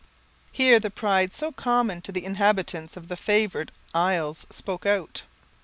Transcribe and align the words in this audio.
_"Here 0.51 0.79
the 0.79 0.89
pride 0.89 1.31
so 1.31 1.51
common 1.51 2.01
to 2.01 2.11
the 2.11 2.25
inhabitants 2.25 2.97
of 2.97 3.07
the 3.07 3.15
favoured 3.15 3.71
isles 3.93 4.47
spoke 4.49 4.87
out. 4.87 5.21